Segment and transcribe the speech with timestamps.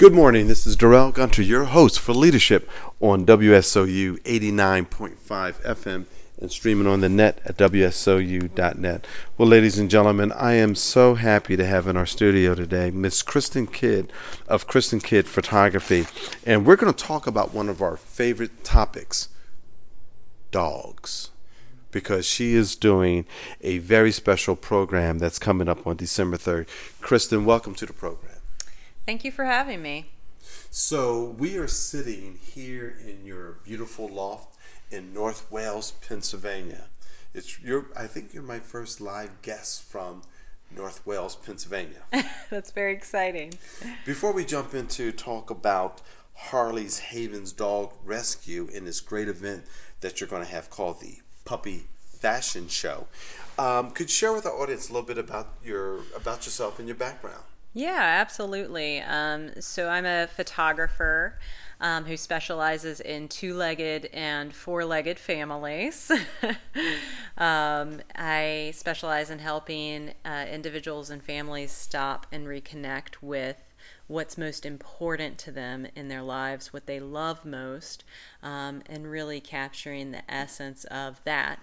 [0.00, 0.46] Good morning.
[0.46, 5.16] This is Darrell Gunter, your host for Leadership on WSOU 89.5
[5.62, 6.06] FM
[6.40, 9.06] and streaming on the net at WSOU.net.
[9.36, 13.20] Well, ladies and gentlemen, I am so happy to have in our studio today Miss
[13.20, 14.10] Kristen Kidd
[14.48, 16.06] of Kristen Kidd Photography.
[16.46, 19.28] And we're going to talk about one of our favorite topics
[20.50, 21.28] dogs
[21.90, 23.26] because she is doing
[23.60, 26.68] a very special program that's coming up on December 3rd.
[27.02, 28.29] Kristen, welcome to the program.
[29.06, 30.10] Thank you for having me.
[30.70, 34.56] So, we are sitting here in your beautiful loft
[34.90, 36.86] in North Wales, Pennsylvania.
[37.34, 40.22] It's your I think you're my first live guest from
[40.74, 42.02] North Wales, Pennsylvania.
[42.50, 43.54] That's very exciting.
[44.04, 46.00] Before we jump into talk about
[46.34, 49.64] Harley's Havens Dog Rescue in this great event
[50.00, 53.06] that you're going to have called the Puppy Fashion Show,
[53.58, 56.88] um, could you share with our audience a little bit about your about yourself and
[56.88, 57.44] your background?
[57.72, 59.00] Yeah, absolutely.
[59.00, 61.38] Um, so I'm a photographer
[61.80, 66.10] um, who specializes in two legged and four legged families.
[67.38, 73.72] um, I specialize in helping uh, individuals and families stop and reconnect with
[74.08, 78.02] what's most important to them in their lives, what they love most,
[78.42, 81.60] um, and really capturing the essence of that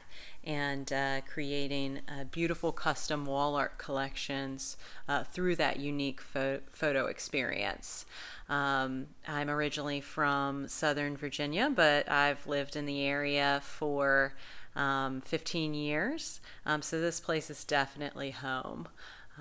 [0.47, 4.77] and uh, creating uh, beautiful custom wall art collections
[5.09, 8.05] uh, through that unique pho- photo experience.
[8.47, 14.35] Um, I'm originally from Southern Virginia, but I've lived in the area for
[14.73, 18.87] um, 15 years, um, so this place is definitely home.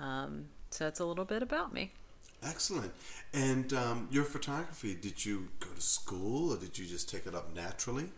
[0.01, 1.93] Um, so that's a little bit about me.
[2.43, 2.91] Excellent.
[3.33, 7.33] And um, your photography, did you go to school or did you just take it
[7.33, 8.09] up naturally?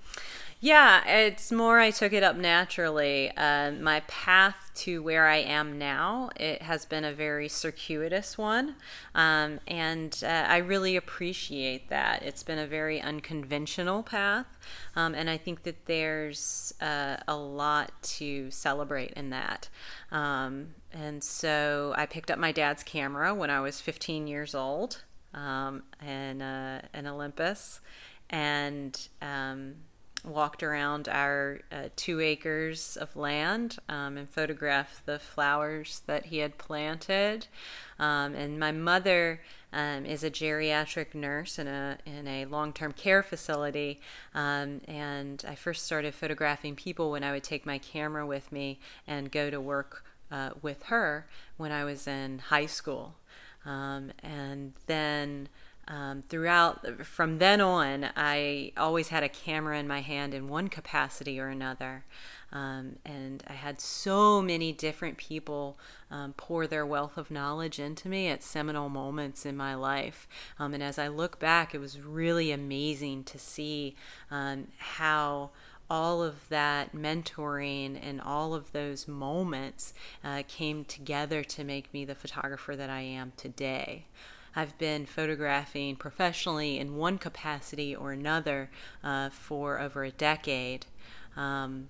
[0.62, 3.32] Yeah, it's more I took it up naturally.
[3.38, 8.76] Uh, my path to where I am now, it has been a very circuitous one,
[9.16, 12.24] um, and uh, I really appreciate that.
[12.24, 14.48] It's been a very unconventional path,
[14.98, 19.70] um, and I think that there's uh, a lot to celebrate in that.
[20.12, 25.04] Um, and so I picked up my dad's camera when I was 15 years old,
[25.34, 27.80] um, and uh, an Olympus,
[28.30, 29.76] and um,
[30.24, 36.40] walked around our uh, two acres of land um, and photographed the flowers that he
[36.40, 37.48] had planted.
[38.00, 39.42] Um, and my mother
[39.72, 44.02] um, is a geriatric nurse in a in a long term care facility.
[44.34, 48.80] Um, and I first started photographing people when I would take my camera with me
[49.08, 51.28] and go to work uh, with her
[51.58, 53.16] when I was in high school.
[53.66, 55.50] Um, and then
[55.90, 60.68] um, throughout from then on i always had a camera in my hand in one
[60.68, 62.06] capacity or another
[62.52, 65.78] um, and i had so many different people
[66.12, 70.28] um, pour their wealth of knowledge into me at seminal moments in my life
[70.60, 73.96] um, and as i look back it was really amazing to see
[74.32, 75.50] um, how
[75.90, 82.06] all of that mentoring and all of those moments uh, came together to make me
[82.06, 84.06] the photographer that I am today.
[84.56, 88.70] I've been photographing professionally in one capacity or another
[89.04, 90.86] uh, for over a decade.
[91.36, 91.90] Um,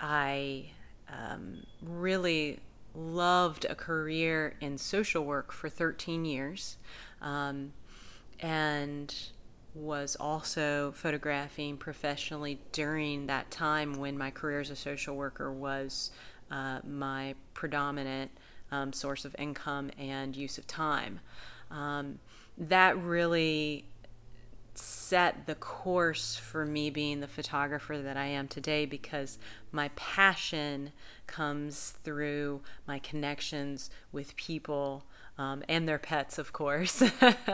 [0.00, 0.70] I
[1.08, 2.60] um, really
[2.94, 6.76] loved a career in social work for 13 years
[7.22, 7.72] um,
[8.40, 9.14] and
[9.74, 16.10] was also photographing professionally during that time when my career as a social worker was
[16.50, 18.32] uh, my predominant
[18.72, 21.20] um, source of income and use of time
[21.70, 22.18] um,
[22.58, 23.84] that really
[24.74, 29.38] set the course for me being the photographer that I am today because
[29.72, 30.92] my passion
[31.26, 35.04] comes through my connections with people
[35.38, 37.02] um, and their pets, of course,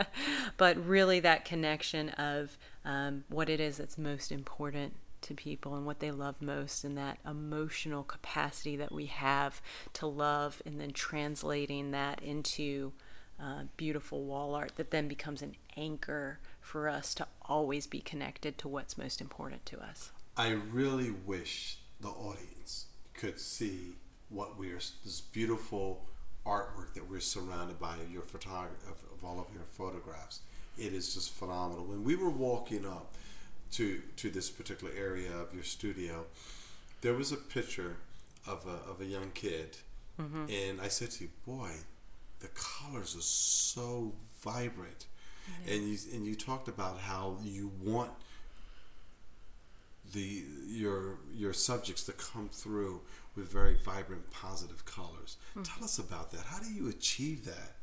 [0.57, 5.85] but really that connection of um, what it is that's most important to people and
[5.85, 9.61] what they love most and that emotional capacity that we have
[9.93, 12.91] to love and then translating that into
[13.41, 18.57] uh, beautiful wall art that then becomes an anchor for us to always be connected
[18.57, 20.11] to what's most important to us.
[20.35, 23.95] I really wish the audience could see
[24.29, 26.05] what we're this beautiful
[26.45, 30.41] artwork that we're surrounded by your photograph of, of all of your photographs.
[30.77, 31.85] It is just phenomenal.
[31.85, 33.15] When we were walking up
[33.73, 36.25] to to this particular area of your studio,
[37.01, 37.97] there was a picture
[38.45, 39.77] of a of a young kid,
[40.19, 40.45] mm-hmm.
[40.49, 41.71] and I said to you, "Boy,
[42.39, 45.07] the colors are so vibrant.
[45.65, 48.11] And you and you talked about how you want
[50.13, 53.01] the your your subjects to come through
[53.35, 55.37] with very vibrant, positive colors.
[55.51, 55.63] Mm-hmm.
[55.63, 56.41] Tell us about that.
[56.47, 57.75] How do you achieve that?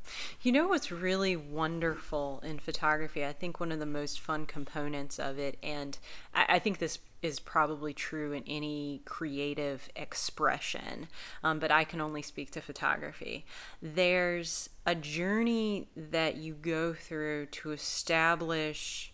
[0.42, 3.24] You know what's really wonderful in photography?
[3.24, 5.96] I think one of the most fun components of it, and
[6.34, 11.08] I, I think this is probably true in any creative expression,
[11.42, 13.44] um, but I can only speak to photography.
[13.80, 19.12] There's a journey that you go through to establish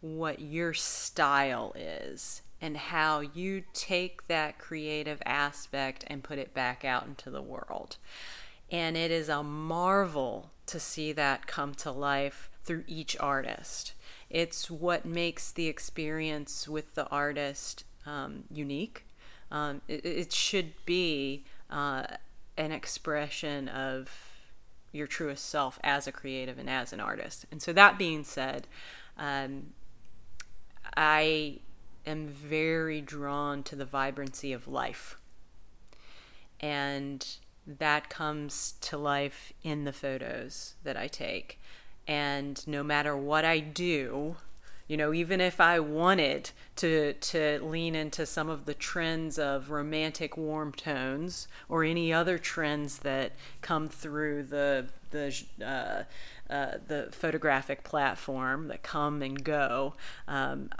[0.00, 6.84] what your style is and how you take that creative aspect and put it back
[6.84, 7.96] out into the world.
[8.70, 13.92] And it is a marvel to see that come to life through each artist.
[14.36, 19.06] It's what makes the experience with the artist um, unique.
[19.50, 22.04] Um, it, it, should be uh,
[22.58, 24.10] an expression of
[24.92, 27.46] your truest self as a creative and as an artist.
[27.50, 28.66] And so, that being said,
[29.16, 29.68] um,
[30.94, 31.60] I
[32.04, 35.16] am very drawn to the vibrancy of life.
[36.60, 37.26] And
[37.66, 41.58] that comes to life in the photos that I take.
[42.06, 44.36] And no matter what I do,
[44.88, 49.70] you know, even if I wanted to to lean into some of the trends of
[49.70, 53.32] romantic warm tones or any other trends that
[53.62, 59.94] come through the the uh, uh, the photographic platform that come and go,
[60.28, 60.70] um,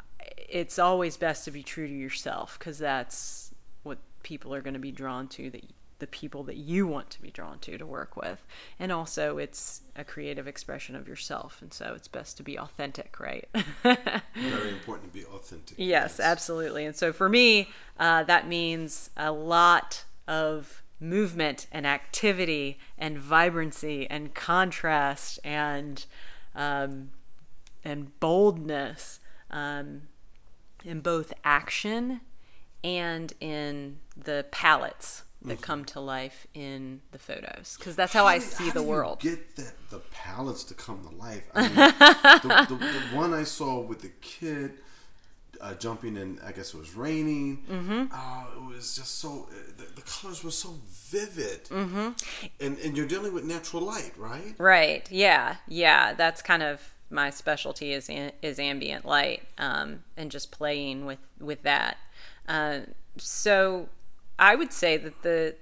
[0.49, 3.53] it's always best to be true to yourself because that's
[3.83, 5.65] what people are going to be drawn to that
[5.99, 8.47] the people that you want to be drawn to to work with.
[8.79, 11.63] And also it's a creative expression of yourself.
[11.63, 13.49] And so it's best to be authentic right?
[13.83, 16.21] Very important to be authentic yes, yes.
[16.21, 16.85] absolutely.
[16.85, 24.09] And so for me uh, that means a lot of movement and activity and vibrancy
[24.09, 26.07] and contrast and
[26.55, 27.11] um,
[27.85, 29.21] and boldness
[29.51, 30.03] um,
[30.85, 32.21] in both action
[32.83, 35.63] and in the palettes that mm-hmm.
[35.63, 39.21] come to life in the photos because that's how, how I see how the world.
[39.21, 41.45] get that the palettes to come to life.
[41.55, 44.73] I mean, the, the, the, one I saw with the kid
[45.61, 47.65] uh, jumping in, I guess it was raining.
[47.71, 48.05] Mm-hmm.
[48.13, 52.11] Uh, it was just so uh, the, the, colors were so vivid, mm-hmm.
[52.61, 54.55] and and you're dealing with natural light, right?
[54.59, 55.11] Right.
[55.11, 55.57] Yeah.
[55.69, 56.15] Yeah.
[56.15, 58.11] That's kind of my specialty is
[58.43, 61.99] is ambient light um, and just playing with with that.
[62.49, 62.81] Uh,
[63.17, 63.89] so
[64.39, 65.57] I would say that the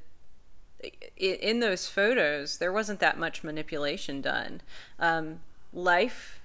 [1.16, 4.60] in those photos there wasn't that much manipulation done.
[4.98, 5.40] Um,
[5.72, 6.40] life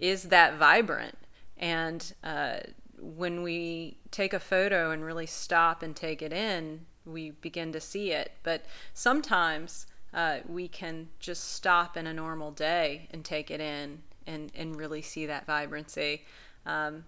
[0.00, 1.16] is that vibrant,
[1.56, 2.58] and uh,
[2.98, 7.80] when we take a photo and really stop and take it in, we begin to
[7.80, 8.32] see it.
[8.42, 14.02] But sometimes uh, we can just stop in a normal day and take it in
[14.26, 16.24] and and really see that vibrancy.
[16.66, 17.04] Um,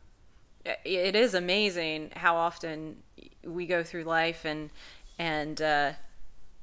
[0.84, 2.96] it is amazing how often
[3.44, 4.70] we go through life and
[5.18, 5.92] and uh,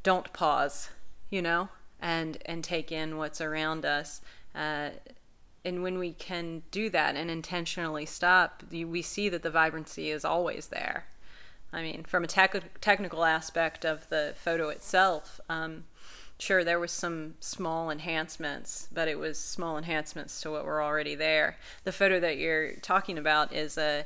[0.04, 0.90] don't pause,
[1.30, 1.70] you know,
[2.02, 4.22] and and take in what's around us.
[4.54, 4.90] Uh,
[5.66, 10.26] and when we can do that and intentionally stop, we see that the vibrancy is
[10.26, 11.06] always there.
[11.72, 15.86] I mean, from a tech- technical aspect of the photo itself, um,
[16.38, 21.16] sure there was some small enhancements but it was small enhancements to what were already
[21.16, 24.06] there the photo that you're talking about is a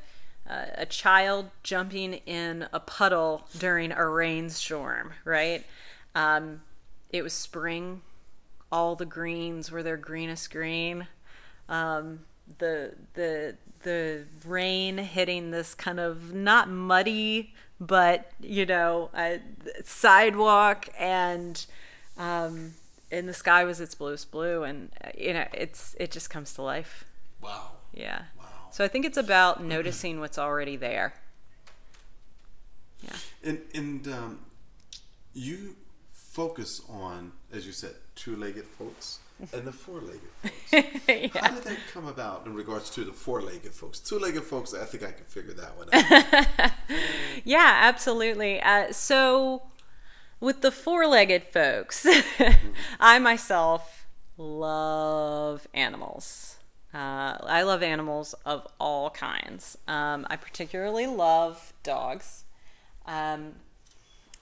[0.49, 5.65] a child jumping in a puddle during a rainstorm right
[6.15, 6.61] um,
[7.11, 8.01] it was spring
[8.71, 11.07] all the greens were their greenest green
[11.69, 12.19] um,
[12.59, 19.39] the the the rain hitting this kind of not muddy but you know a
[19.83, 21.65] sidewalk and
[22.17, 22.73] um,
[23.11, 26.53] and the sky was its bluest blue, and uh, you know, it's it just comes
[26.53, 27.05] to life.
[27.41, 27.71] Wow.
[27.93, 28.23] Yeah.
[28.71, 31.13] So I think it's about noticing what's already there.
[33.01, 33.15] Yeah.
[33.43, 34.39] And and um,
[35.33, 35.75] you
[36.11, 39.19] focus on, as you said, two-legged folks
[39.53, 40.53] and the four-legged folks.
[41.07, 41.27] yeah.
[41.41, 43.99] How did that come about in regards to the four-legged folks?
[43.99, 46.71] Two-legged folks, I think I can figure that one out.
[47.43, 48.61] yeah, absolutely.
[48.61, 49.63] Uh, so
[50.39, 52.05] with the four legged folks,
[52.99, 54.07] I myself
[54.37, 56.56] love animals.
[56.97, 59.77] Uh, I love animals of all kinds.
[59.87, 62.45] Um, I particularly love dogs.
[63.05, 63.53] Um,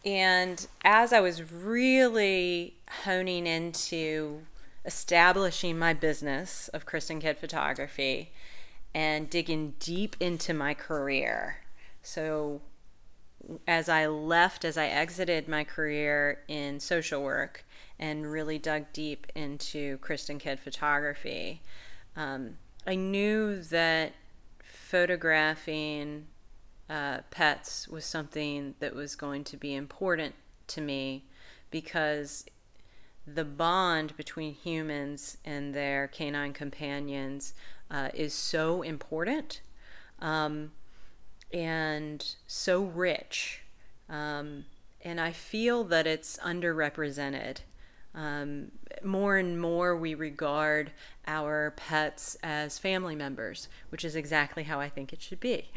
[0.05, 4.43] and as I was really honing into
[4.85, 8.31] establishing my business of Kristen Kidd Photography
[8.93, 11.57] and digging deep into my career,
[12.01, 12.61] so
[13.67, 17.65] as I left, as I exited my career in social work
[17.99, 21.61] and really dug deep into Kristen Kidd photography,
[22.15, 22.57] um,
[22.87, 24.13] I knew that
[24.63, 26.27] photographing
[26.89, 30.35] uh, pets was something that was going to be important
[30.67, 31.25] to me
[31.71, 32.45] because
[33.25, 37.53] the bond between humans and their canine companions
[37.89, 39.61] uh, is so important
[40.19, 40.71] um,
[41.51, 43.61] and so rich.
[44.09, 44.65] Um,
[45.01, 47.57] and I feel that it's underrepresented.
[48.15, 48.71] Um,
[49.03, 50.91] more and more, we regard
[51.27, 55.69] our pets as family members, which is exactly how I think it should be.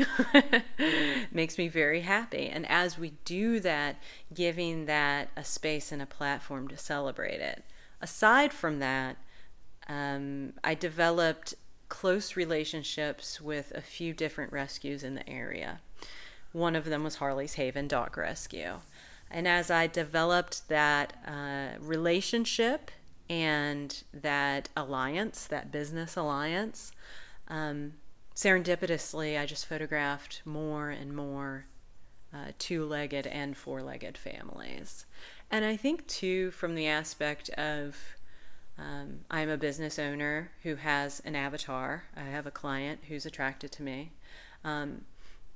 [1.32, 2.48] Makes me very happy.
[2.48, 3.96] And as we do that,
[4.32, 7.64] giving that a space and a platform to celebrate it.
[8.00, 9.16] Aside from that,
[9.88, 11.54] um, I developed
[11.88, 15.80] close relationships with a few different rescues in the area.
[16.52, 18.80] One of them was Harley's Haven Dog Rescue.
[19.30, 22.90] And as I developed that uh, relationship
[23.28, 26.92] and that alliance, that business alliance,
[27.48, 27.94] um,
[28.34, 31.66] serendipitously, I just photographed more and more
[32.32, 35.06] uh, two legged and four legged families.
[35.50, 37.96] And I think, too, from the aspect of
[38.78, 43.72] um, I'm a business owner who has an avatar, I have a client who's attracted
[43.72, 44.12] to me.
[44.64, 45.02] Um,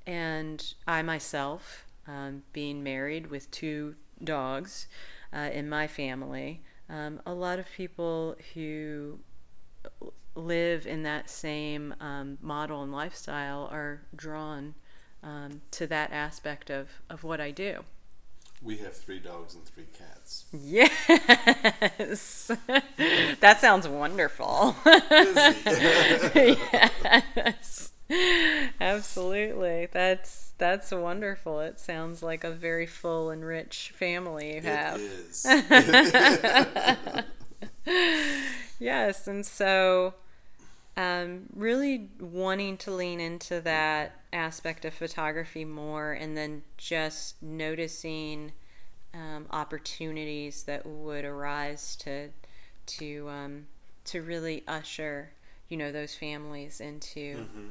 [0.06, 4.86] and I myself um, being married with two dogs
[5.32, 9.18] uh, in my family, um, a lot of people who
[10.34, 14.74] live in that same um, model and lifestyle are drawn
[15.22, 17.84] um, to that aspect of, of what I do.
[18.62, 20.44] We have three dogs and three cats.
[20.52, 22.50] Yes.
[23.40, 24.76] that sounds wonderful.
[26.34, 27.90] yes.
[28.80, 29.88] Absolutely.
[29.90, 31.60] That's that's wonderful.
[31.60, 35.00] It sounds like a very full and rich family you have.
[35.00, 35.46] It is.
[38.78, 40.14] yes, and so
[40.96, 48.52] um, really wanting to lean into that aspect of photography more and then just noticing
[49.14, 52.30] um, opportunities that would arise to
[52.86, 53.66] to um,
[54.04, 55.30] to really usher
[55.68, 57.68] you know those families into Mm-hmm.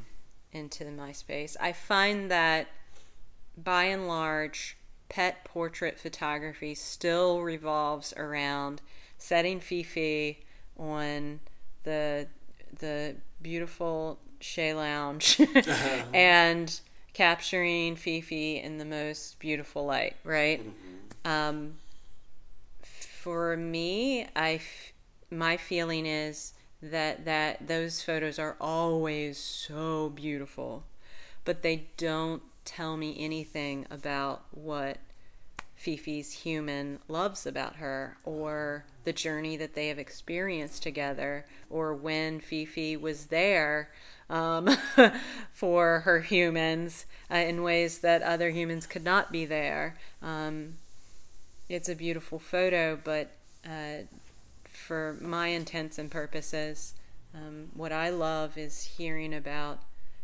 [0.54, 1.56] Into the MySpace.
[1.60, 2.68] I find that
[3.58, 4.78] by and large,
[5.10, 8.82] pet portrait photography still revolves around
[9.18, 10.44] setting Fifi
[10.78, 11.40] on
[11.84, 12.28] the
[12.80, 15.40] the beautiful chaise lounge
[16.14, 16.80] and
[17.14, 20.62] capturing Fifi in the most beautiful light, right?
[21.26, 21.76] Um,
[22.82, 24.94] for me, I f-
[25.30, 30.84] my feeling is that that those photos are always so beautiful,
[31.46, 34.98] but they don't tell me anything about what
[35.76, 42.40] Fifi's human loves about her or the journey that they have experienced together or when
[42.40, 43.90] Fifi was there
[44.30, 44.70] um,
[45.52, 49.98] for her humans uh, in ways that other humans could not be there.
[50.22, 50.76] Um,
[51.68, 53.32] it's a beautiful photo, but
[53.66, 54.04] uh,
[54.82, 56.94] for my intents and purposes,
[57.34, 59.80] um, what I love is hearing about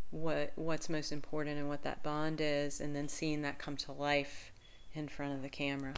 [0.09, 3.91] what what's most important and what that bond is, and then seeing that come to
[3.91, 4.51] life
[4.93, 5.93] in front of the camera.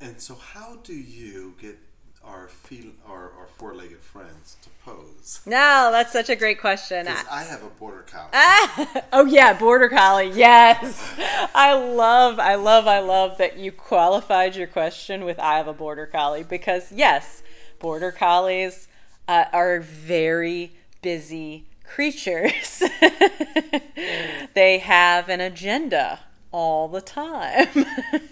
[0.00, 1.78] And so, how do you get
[2.24, 5.40] our feel our, our four legged friends to pose?
[5.46, 7.06] No, that's such a great question.
[7.06, 9.02] Because I have a border collie.
[9.12, 10.30] oh yeah, border collie.
[10.30, 11.14] Yes,
[11.54, 15.72] I love, I love, I love that you qualified your question with "I have a
[15.72, 17.42] border collie" because yes,
[17.78, 18.88] border collies
[19.28, 20.72] uh, are very
[21.02, 22.82] busy creatures.
[24.54, 26.20] they have an agenda
[26.52, 27.68] all the time.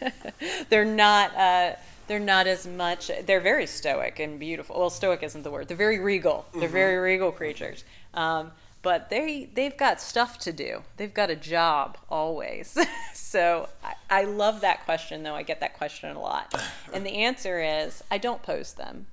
[0.68, 1.35] they're not.
[1.37, 1.73] Uh,
[2.09, 3.11] they're not as much.
[3.25, 4.79] They're very stoic and beautiful.
[4.79, 5.69] Well, stoic isn't the word.
[5.69, 6.47] They're very regal.
[6.59, 7.85] They're very regal creatures.
[8.15, 10.83] Um, but they they've got stuff to do.
[10.97, 12.77] They've got a job always.
[13.15, 15.35] so I, I love that question, though.
[15.35, 16.55] I get that question a lot,
[16.93, 19.07] and the answer is I don't pose them.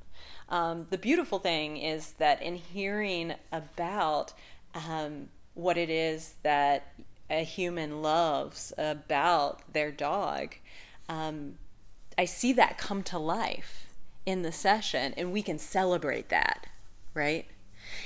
[0.47, 4.33] Um, the beautiful thing is that in hearing about
[4.75, 6.93] um, what it is that
[7.29, 10.55] a human loves about their dog,
[11.09, 11.57] um,
[12.17, 13.87] I see that come to life
[14.25, 16.67] in the session, and we can celebrate that,
[17.13, 17.45] right?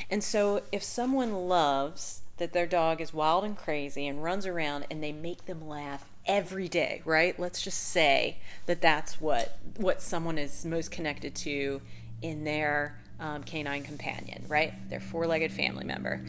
[0.09, 4.85] And so, if someone loves that their dog is wild and crazy and runs around
[4.89, 7.37] and they make them laugh every day, right?
[7.39, 11.81] Let's just say that that's what what someone is most connected to
[12.21, 14.73] in their um, canine companion, right?
[14.89, 16.25] Their four-legged family member,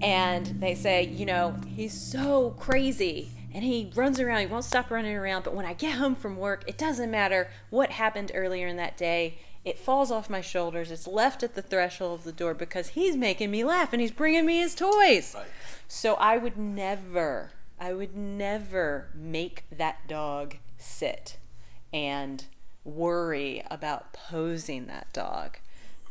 [0.00, 4.40] and they say, you know, he's so crazy and he runs around.
[4.40, 5.44] He won't stop running around.
[5.44, 8.96] But when I get home from work, it doesn't matter what happened earlier in that
[8.96, 9.38] day.
[9.64, 10.90] It falls off my shoulders.
[10.90, 14.10] It's left at the threshold of the door because he's making me laugh and he's
[14.10, 15.34] bringing me his toys.
[15.36, 15.46] Right.
[15.86, 21.36] So I would never, I would never make that dog sit
[21.92, 22.44] and
[22.84, 25.58] worry about posing that dog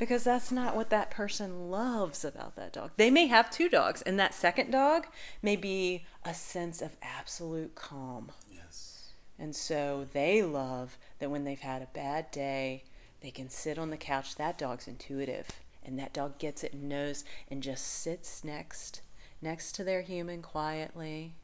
[0.02, 2.90] because that's not what that person loves about that dog.
[2.98, 5.06] They may have two dogs, and that second dog
[5.44, 8.32] may be a sense of absolute calm.
[8.52, 9.12] Yes.
[9.38, 12.86] And so they love that when they've had a bad day,
[13.22, 14.38] they can sit on the couch.
[14.38, 15.46] That dog's intuitive,
[15.86, 19.04] and that dog gets it and knows and just sits next
[19.40, 21.36] next to their human quietly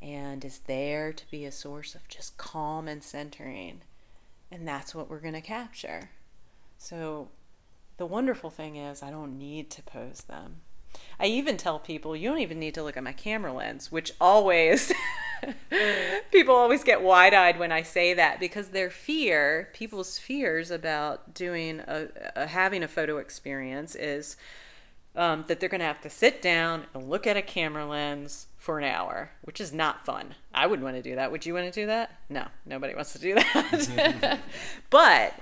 [0.00, 3.82] and is there to be a source of just calm and centering.
[4.50, 6.10] And that's what we're going to capture.
[6.78, 7.28] So
[7.96, 10.56] the wonderful thing is, I don't need to pose them.
[11.18, 14.12] I even tell people you don't even need to look at my camera lens, which
[14.20, 14.92] always
[16.32, 21.34] people always get wide eyed when I say that because their fear, people's fears about
[21.34, 24.36] doing a, a having a photo experience is
[25.16, 28.48] um, that they're going to have to sit down and look at a camera lens
[28.56, 30.34] for an hour, which is not fun.
[30.52, 31.30] I wouldn't want to do that.
[31.30, 32.18] Would you want to do that?
[32.28, 34.40] No, nobody wants to do that.
[34.90, 35.34] but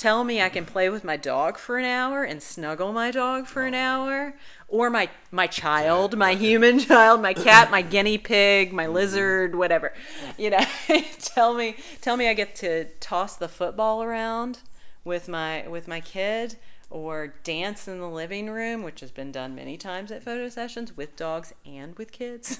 [0.00, 3.46] tell me I can play with my dog for an hour and snuggle my dog
[3.46, 4.34] for an hour
[4.66, 9.92] or my my child, my human child, my cat, my guinea pig, my lizard, whatever.
[10.38, 10.64] You know,
[11.18, 14.60] tell me tell me I get to toss the football around
[15.04, 16.56] with my with my kid
[16.88, 20.96] or dance in the living room, which has been done many times at photo sessions
[20.96, 22.58] with dogs and with kids.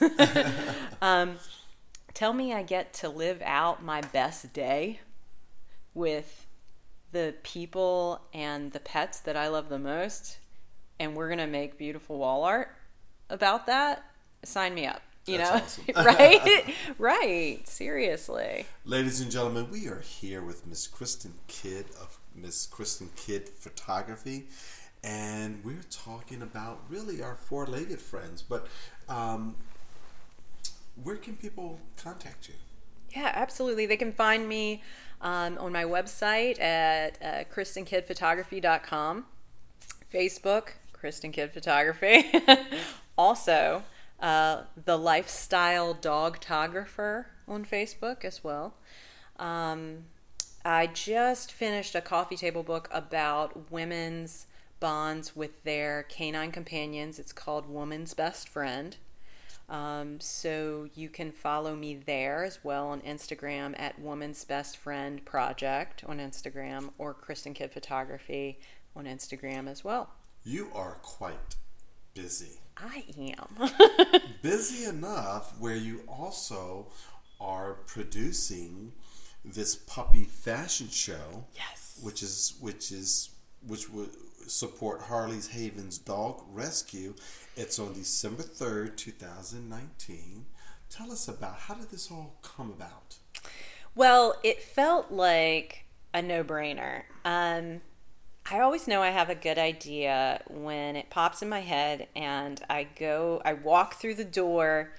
[1.03, 1.37] um,
[2.13, 5.01] tell me I get to live out my best day
[5.95, 6.47] with
[7.12, 10.38] the people and the pets that I love the most,
[10.99, 12.75] and we're gonna make beautiful wall art
[13.29, 14.05] about that,
[14.45, 15.02] sign me up.
[15.26, 16.05] You That's know, awesome.
[16.17, 16.75] right?
[16.99, 17.69] right.
[17.69, 18.67] Seriously.
[18.85, 24.49] Ladies and gentlemen, we are here with Miss Kristen Kidd of Miss Kristen Kidd Photography,
[25.05, 28.43] and we're talking about really our four-legged friends.
[28.43, 28.67] But
[29.09, 29.57] um,
[31.02, 32.55] where can people contact you?
[33.14, 33.87] Yeah, absolutely.
[33.87, 34.83] They can find me
[35.21, 39.27] um, on my website at uh, KristenKiddPhotography.com,
[40.12, 42.31] Facebook, Kristen Kidd Photography.
[43.19, 43.83] also,
[44.21, 48.75] uh, the Lifestyle Dogtographer on Facebook as well.
[49.39, 50.04] Um,
[50.65, 54.47] I just finished a coffee table book about women's
[54.78, 57.19] bonds with their canine companions.
[57.19, 58.97] It's called Woman's Best Friend.
[59.71, 65.25] Um, so you can follow me there as well on Instagram at Woman's Best Friend
[65.25, 68.59] Project on Instagram or Kristen Kidd Photography
[68.97, 70.11] on Instagram as well.
[70.45, 71.54] You are quite
[72.15, 72.59] busy.
[72.76, 73.04] I
[73.37, 73.71] am.
[74.43, 76.89] busy enough where you also
[77.41, 78.93] are producing
[79.45, 81.45] this puppy fashion show.
[81.54, 82.00] Yes.
[82.02, 83.30] Which is which is
[83.67, 84.11] which would
[84.47, 87.15] support Harley's Haven's dog rescue
[87.57, 90.47] it's on December 3rd, 2019.
[90.89, 93.17] Tell us about how did this all come about?
[93.95, 97.03] Well, it felt like a no brainer.
[97.25, 97.83] Um,
[98.50, 102.63] I always know I have a good idea when it pops in my head and
[102.71, 104.93] I go, I walk through the door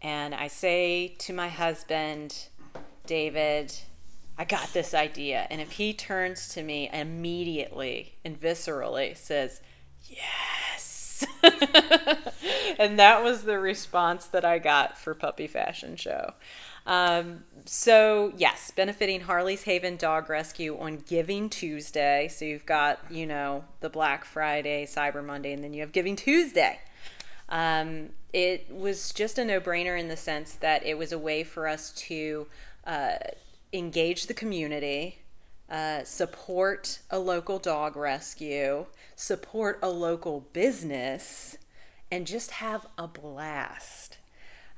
[0.00, 2.48] and I say to my husband,
[3.06, 3.74] David,
[4.38, 5.46] I got this idea.
[5.50, 9.60] And if he turns to me immediately and viscerally says,
[10.04, 10.96] Yes
[12.78, 16.34] and that was the response that I got for Puppy Fashion Show.
[16.86, 22.28] Um, so, yes, benefiting Harley's Haven Dog Rescue on Giving Tuesday.
[22.28, 26.16] So, you've got, you know, the Black Friday, Cyber Monday, and then you have Giving
[26.16, 26.78] Tuesday.
[27.48, 31.42] Um, it was just a no brainer in the sense that it was a way
[31.42, 32.46] for us to
[32.86, 33.16] uh,
[33.72, 35.18] engage the community,
[35.70, 41.58] uh, support a local dog rescue, support a local business,
[42.10, 44.18] and just have a blast.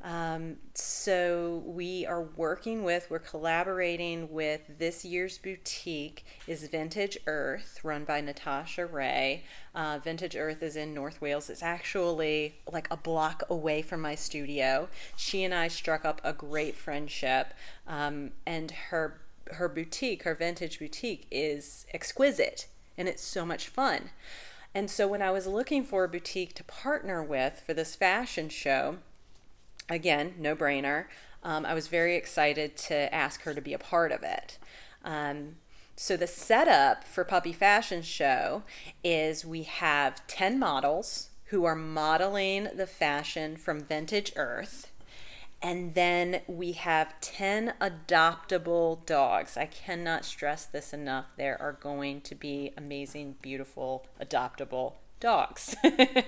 [0.02, 0.56] Um,
[1.08, 8.04] so we are working with, we're collaborating with this year's boutique is Vintage Earth, run
[8.04, 9.44] by Natasha Ray.
[9.74, 11.48] Uh, Vintage Earth is in North Wales.
[11.48, 14.90] It's actually like a block away from my studio.
[15.16, 17.54] She and I struck up a great friendship,
[17.86, 19.18] um, and her
[19.52, 22.66] her boutique, her vintage boutique, is exquisite
[22.98, 24.10] and it's so much fun.
[24.74, 28.50] And so when I was looking for a boutique to partner with for this fashion
[28.50, 28.98] show,
[29.88, 31.06] again, no brainer,
[31.42, 34.58] um, I was very excited to ask her to be a part of it.
[35.04, 35.56] Um,
[35.96, 38.62] so the setup for Puppy Fashion Show
[39.02, 44.92] is we have 10 models who are modeling the fashion from Vintage Earth.
[45.60, 49.56] And then we have 10 adoptable dogs.
[49.56, 51.26] I cannot stress this enough.
[51.36, 55.76] There are going to be amazing, beautiful, adoptable dogs.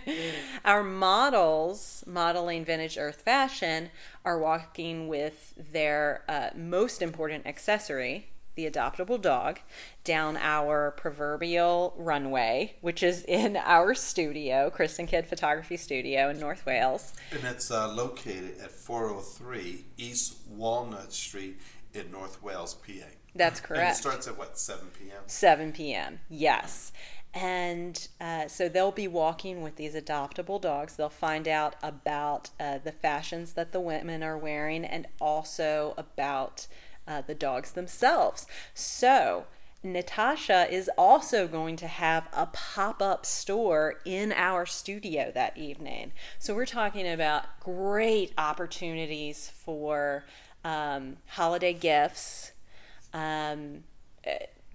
[0.65, 3.91] Our models, modeling vintage earth fashion,
[4.25, 9.61] are walking with their uh, most important accessory, the adoptable dog,
[10.05, 16.67] down our proverbial runway, which is in our studio, Kristen Kidd Photography Studio in North
[16.67, 17.13] Wales.
[17.31, 21.61] And it's uh, located at 403 East Walnut Street
[21.95, 23.07] in North Wales, PA.
[23.35, 23.83] That's correct.
[23.83, 25.23] And it starts at what, 7 p.m.?
[25.27, 26.93] 7 p.m., yes.
[27.33, 30.97] And uh, so they'll be walking with these adoptable dogs.
[30.97, 36.67] They'll find out about uh, the fashions that the women are wearing and also about
[37.07, 38.47] uh, the dogs themselves.
[38.75, 39.47] So,
[39.83, 46.13] Natasha is also going to have a pop up store in our studio that evening.
[46.39, 50.25] So, we're talking about great opportunities for
[50.65, 52.53] um, holiday gifts.
[53.13, 53.85] Um,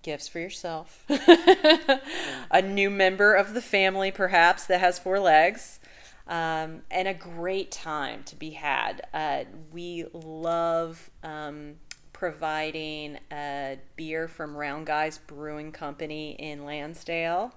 [0.05, 1.03] gifts for yourself,
[2.51, 5.79] a new member of the family, perhaps, that has four legs,
[6.27, 9.01] um, and a great time to be had.
[9.11, 11.73] Uh, we love um,
[12.13, 17.51] providing a beer from Round Guys Brewing Company in Lansdale.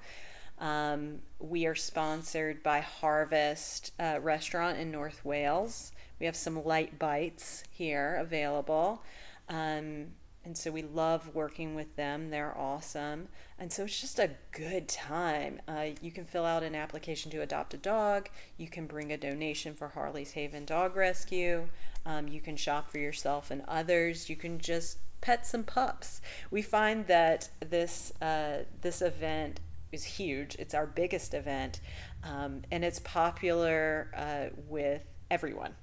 [0.58, 5.92] Um, we are sponsored by Harvest uh, Restaurant in North Wales.
[6.18, 9.02] We have some light bites here available.
[9.50, 10.08] Um,
[10.44, 12.30] and so we love working with them.
[12.30, 13.28] They're awesome.
[13.58, 15.60] And so it's just a good time.
[15.68, 18.28] Uh, you can fill out an application to adopt a dog.
[18.56, 21.68] You can bring a donation for Harley's Haven Dog Rescue.
[22.06, 24.30] Um, you can shop for yourself and others.
[24.30, 26.20] You can just pet some pups.
[26.50, 29.60] We find that this uh, this event
[29.92, 30.54] is huge.
[30.58, 31.80] It's our biggest event,
[32.22, 35.74] um, and it's popular uh, with everyone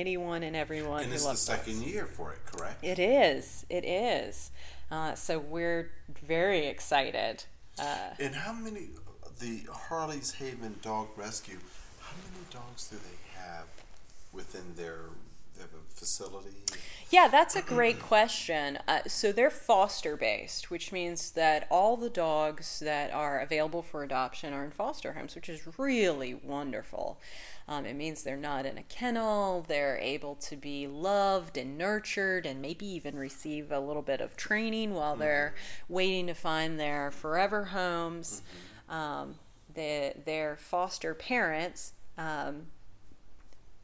[0.00, 1.86] anyone and everyone and who it's loves the second us.
[1.86, 2.84] year for it correct?
[2.84, 3.64] It is.
[3.68, 4.50] It is.
[4.90, 5.90] Uh, so we're
[6.24, 7.44] very excited
[7.78, 8.88] uh, and how many
[9.40, 11.58] the harley's haven dog rescue
[12.00, 13.66] how many dogs do they have
[14.32, 15.00] within their,
[15.56, 16.50] their facility
[17.10, 18.78] yeah, that's a great question.
[18.88, 24.02] Uh, so they're foster based, which means that all the dogs that are available for
[24.02, 27.20] adoption are in foster homes, which is really wonderful.
[27.68, 29.64] Um, it means they're not in a kennel.
[29.68, 34.36] They're able to be loved and nurtured and maybe even receive a little bit of
[34.36, 35.22] training while mm-hmm.
[35.22, 35.54] they're
[35.88, 38.42] waiting to find their forever homes.
[38.90, 38.94] Mm-hmm.
[38.94, 39.34] Um,
[39.74, 42.66] the, their foster parents um,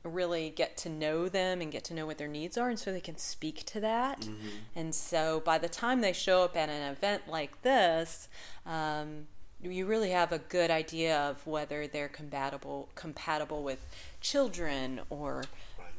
[0.05, 2.93] really get to know them and get to know what their needs are, and so
[2.93, 4.23] they can speak to that.
[4.23, 4.49] Mm-hmm.
[4.77, 8.29] And so by the time they show up at an event like this,
[8.67, 9.27] um,
[9.63, 13.87] you really have a good idea of whether they're compatible compatible with
[14.21, 15.45] children or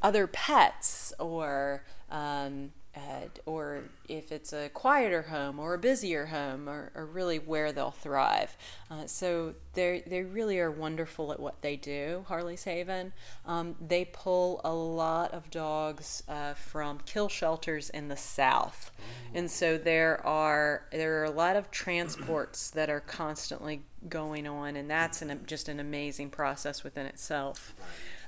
[0.02, 6.70] other pets or um, uh, or if it's a quieter home or a busier home
[6.70, 8.56] or, or really where they'll thrive.
[8.92, 12.24] Uh, so they they really are wonderful at what they do.
[12.28, 13.12] Harley's Haven.
[13.48, 18.92] Um, they pull a lot of dogs uh, from kill shelters in the south,
[19.34, 24.76] and so there are there are a lot of transports that are constantly going on,
[24.76, 27.74] and that's an, just an amazing process within itself.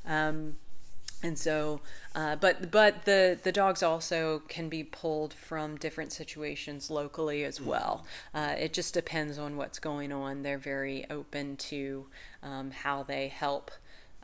[0.08, 0.56] Um,
[1.24, 1.82] and so
[2.14, 7.60] uh, but but the the dogs also can be pulled from different situations locally as
[7.60, 7.70] mm-hmm.
[7.70, 8.06] well.
[8.34, 10.44] Uh, it just depends on what's going on.
[10.44, 12.06] They're very open to
[12.44, 13.72] um, how they help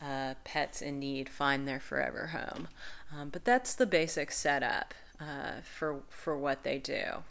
[0.02, 2.68] uh, pets in need find their forever home.
[3.14, 7.24] Um, but that's the basic setup uh, for for what they do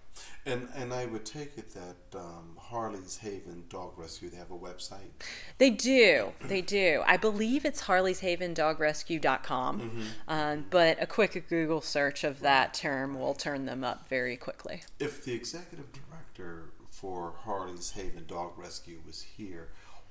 [0.47, 4.59] and and I would take it that um, Harley's Haven Dog Rescue they have a
[4.59, 5.11] website.
[5.59, 7.03] They do, they do.
[7.07, 10.03] I believe it's harleyshavendogrescue.com, mm-hmm.
[10.29, 14.83] um, but a quick Google search of that term will turn them up very quickly.
[14.99, 19.69] If the executive director for Harley's Haven Dog Rescue was here,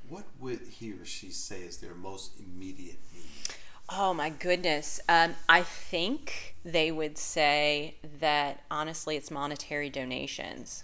[0.07, 3.55] what would he or she say is their most immediate need?
[3.91, 4.99] Oh my goodness.
[5.09, 10.83] Um, I think they would say that honestly it's monetary donations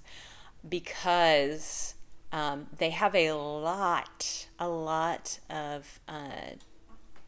[0.68, 1.94] because
[2.32, 6.56] um, they have a lot, a lot of uh,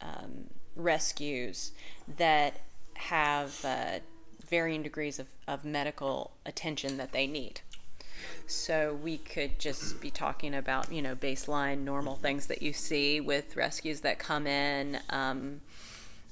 [0.02, 1.70] um, rescues
[2.16, 2.60] that
[2.94, 4.00] have uh,
[4.48, 7.60] varying degrees of, of medical attention that they need.
[8.46, 13.20] So we could just be talking about, you know, baseline normal things that you see
[13.20, 15.60] with rescues that come in, um,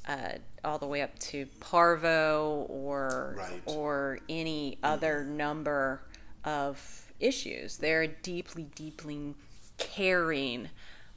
[0.06, 0.32] uh,
[0.64, 3.62] all the way up to parvo or right.
[3.66, 5.36] or any other mm-hmm.
[5.36, 6.02] number
[6.44, 7.78] of issues.
[7.78, 9.34] They're a deeply, deeply
[9.78, 10.68] caring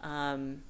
[0.01, 0.63] um,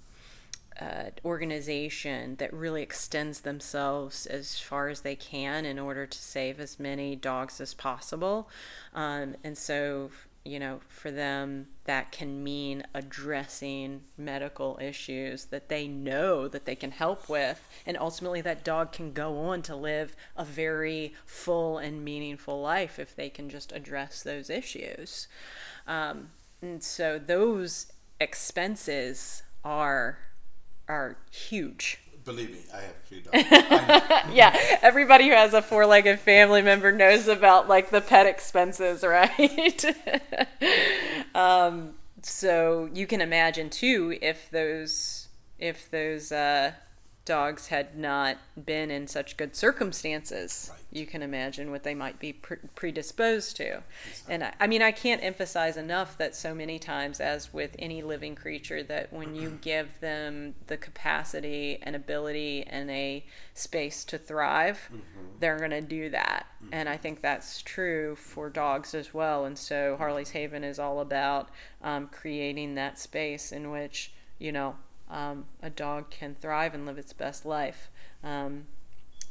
[0.80, 6.60] uh, organization that really extends themselves as far as they can in order to save
[6.60, 8.50] as many dogs as possible.
[8.94, 10.12] Um, and so,
[10.50, 16.76] you know, for them, that can mean addressing medical issues that they know that they
[16.76, 17.64] can help with.
[17.86, 23.00] And ultimately, that dog can go on to live a very full and meaningful life
[23.00, 25.28] if they can just address those issues.
[25.88, 26.30] Um,
[26.62, 30.18] and so, those expenses are
[30.88, 34.32] are huge Believe me, I have three dogs.
[34.34, 39.86] yeah, everybody who has a four-legged family member knows about like the pet expenses, right?
[41.36, 45.28] um, so you can imagine too if those
[45.60, 46.72] if those uh,
[47.26, 50.79] dogs had not been in such good circumstances, Right.
[50.92, 53.84] You can imagine what they might be pre- predisposed to.
[54.28, 58.02] And I, I mean, I can't emphasize enough that so many times, as with any
[58.02, 64.18] living creature, that when you give them the capacity and ability and a space to
[64.18, 64.90] thrive,
[65.40, 66.48] they're going to do that.
[66.72, 69.46] And I think that's true for dogs as well.
[69.46, 71.50] And so Harley's Haven is all about
[71.84, 74.76] um, creating that space in which, you know,
[75.10, 77.90] um, a dog can thrive and live its best life.
[78.24, 78.68] Um,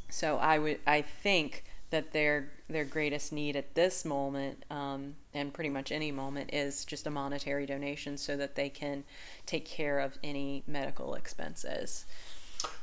[0.09, 5.51] so I would, I think that their their greatest need at this moment, um, and
[5.51, 9.03] pretty much any moment, is just a monetary donation so that they can
[9.47, 12.05] take care of any medical expenses.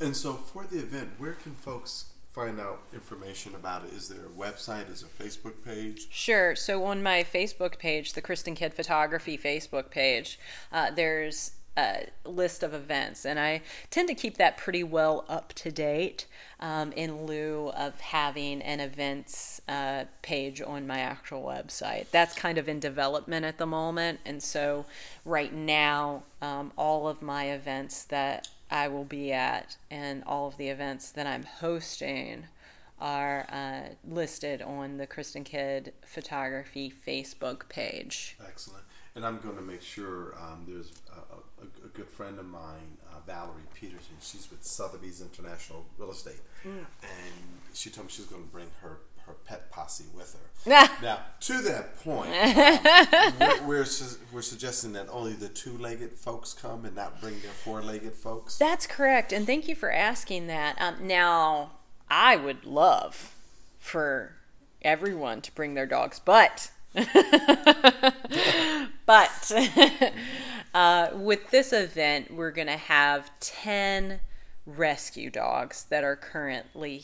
[0.00, 3.94] and so, for the event, where can folks find out information about it?
[3.94, 4.92] Is there a website?
[4.92, 6.08] Is there a Facebook page?
[6.10, 6.54] Sure.
[6.54, 10.38] So on my Facebook page, the Kristen Kidd Photography Facebook page,
[10.70, 15.52] uh, there's a list of events, and I tend to keep that pretty well up
[15.54, 16.26] to date
[16.60, 22.10] um, in lieu of having an events uh, page on my actual website.
[22.10, 24.86] That's kind of in development at the moment, and so
[25.24, 30.56] right now, um, all of my events that I will be at and all of
[30.56, 32.44] the events that I'm hosting
[32.98, 38.36] are uh, listed on the Kristen Kidd Photography Facebook page.
[38.44, 38.84] Excellent.
[39.14, 41.36] And I'm going to make sure um, there's a,
[41.85, 44.16] a good friend of mine, uh, Valerie Peterson.
[44.20, 46.83] She's with Sotheby's International Real Estate, and
[47.74, 50.88] she told me she's going to bring her her pet posse with her.
[51.02, 56.52] now, to that point, um, we're, we're su- we're suggesting that only the two-legged folks
[56.52, 58.57] come and not bring their four-legged folks.
[58.57, 60.76] That's correct, and thank you for asking that.
[60.81, 61.72] Um, now,
[62.09, 63.35] I would love
[63.79, 64.37] for
[64.83, 66.70] everyone to bring their dogs, but
[69.07, 69.52] but
[70.76, 74.20] uh, with this event, we're going to have 10
[74.66, 77.02] rescue dogs that are currently,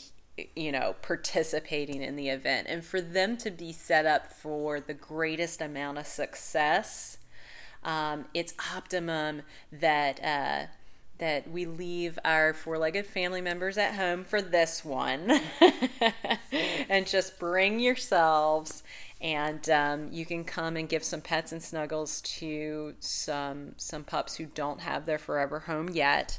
[0.55, 2.67] you know, participating in the event.
[2.69, 7.17] And for them to be set up for the greatest amount of success,
[7.83, 9.41] um, it's optimum
[9.73, 10.23] that.
[10.23, 10.67] Uh,
[11.19, 15.41] that we leave our four legged family members at home for this one
[16.89, 18.83] and just bring yourselves
[19.23, 24.37] and um, you can come and give some pets and snuggles to some some pups
[24.37, 26.39] who don't have their forever home yet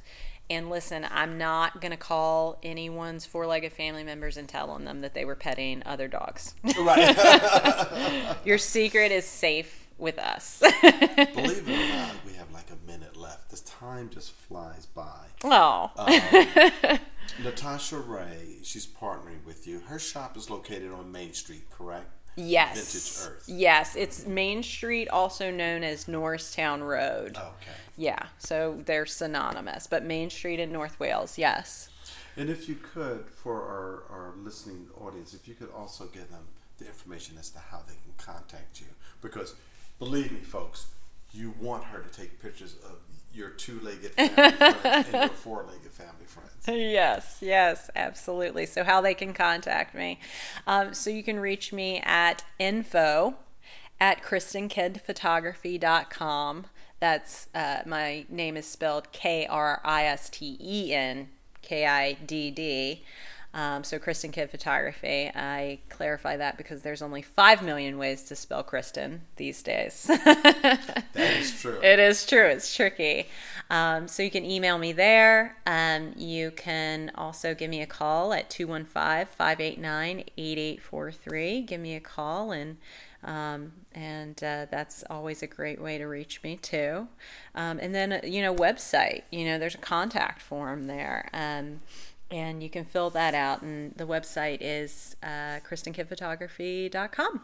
[0.49, 5.13] and listen i'm not going to call anyone's four-legged family members and telling them that
[5.13, 8.35] they were petting other dogs right.
[8.45, 13.15] your secret is safe with us Believe it or not, we have like a minute
[13.15, 13.51] left.
[13.51, 15.27] This time just flies by.
[15.43, 15.91] oh
[17.43, 19.79] Natasha Ray, she's partnering with you.
[19.79, 22.11] Her shop is located on Main Street, correct?
[22.35, 22.75] Yes
[23.21, 23.43] Vintage Earth.
[23.47, 27.71] yes it's main street also known as norristown road Okay.
[27.95, 29.87] Yeah, so they're synonymous.
[29.87, 31.89] But Main Street in North Wales, yes.
[32.35, 36.45] And if you could, for our, our listening audience, if you could also give them
[36.79, 38.87] the information as to how they can contact you.
[39.21, 39.53] Because
[39.99, 40.87] believe me, folks,
[41.31, 42.97] you want her to take pictures of
[43.33, 46.49] your two legged family friends and your four legged family friends.
[46.65, 48.65] Yes, yes, absolutely.
[48.65, 50.21] So, how they can contact me.
[50.65, 53.35] Um, so, you can reach me at info
[53.99, 56.67] at kristenkiddphotography.com.
[57.01, 61.27] That's uh, my name is spelled K R I S T E N
[61.61, 63.03] K I D D.
[63.53, 65.29] Um, so Kristen Kidd Photography.
[65.33, 70.09] I clarify that because there's only five million ways to spell Kristen these days.
[71.13, 71.79] That is true.
[71.83, 72.47] It is true.
[72.47, 73.27] It's tricky.
[73.69, 75.55] Um, so you can email me there.
[75.67, 81.61] Um, you can also give me a call at 215 589 8843.
[81.61, 82.77] Give me a call, and
[83.23, 87.07] um, and uh, that's always a great way to reach me too.
[87.55, 91.29] Um, and then, you know, website, you know, there's a contact form there.
[91.33, 91.81] Um,
[92.33, 93.61] and you can fill that out.
[93.61, 97.41] And the website is uh, kristenkiddphotography.com.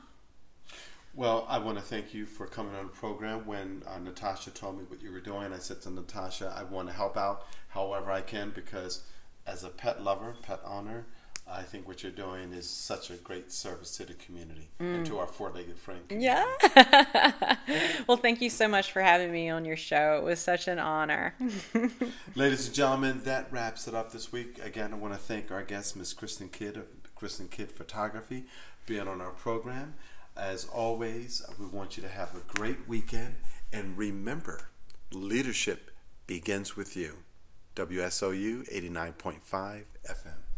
[1.14, 3.46] Well, I want to thank you for coming on the program.
[3.46, 6.88] When uh, Natasha told me what you were doing, I said to Natasha, I want
[6.88, 9.04] to help out however I can because
[9.46, 11.06] as a pet lover, pet owner,
[11.52, 15.14] I think what you're doing is such a great service to the community and to
[15.14, 15.20] mm.
[15.20, 16.08] our four-legged friend.
[16.08, 16.44] community.
[16.76, 17.56] Yeah.
[18.08, 20.20] well, thank you so much for having me on your show.
[20.22, 21.34] It was such an honor.
[22.36, 24.60] Ladies and gentlemen, that wraps it up this week.
[24.64, 26.86] Again, I want to thank our guest, Miss Kristen Kidd of
[27.16, 28.46] Kristen Kidd Photography,
[28.86, 29.96] being on our program.
[30.38, 33.36] As always, we want you to have a great weekend.
[33.74, 34.70] And remember,
[35.12, 35.92] leadership
[36.28, 37.20] begins with you.
[37.76, 40.49] WSOU 89.5 FM.